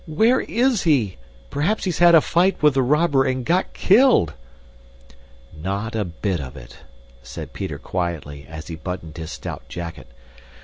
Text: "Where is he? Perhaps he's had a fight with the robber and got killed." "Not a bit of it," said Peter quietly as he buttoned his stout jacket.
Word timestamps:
"Where 0.07 0.39
is 0.39 0.81
he? 0.81 1.17
Perhaps 1.51 1.83
he's 1.83 1.99
had 1.99 2.15
a 2.15 2.21
fight 2.21 2.63
with 2.63 2.73
the 2.73 2.81
robber 2.81 3.23
and 3.23 3.45
got 3.45 3.71
killed." 3.73 4.33
"Not 5.55 5.95
a 5.95 6.03
bit 6.03 6.39
of 6.39 6.57
it," 6.57 6.79
said 7.21 7.53
Peter 7.53 7.77
quietly 7.77 8.47
as 8.49 8.65
he 8.65 8.75
buttoned 8.75 9.15
his 9.17 9.29
stout 9.31 9.69
jacket. 9.69 10.07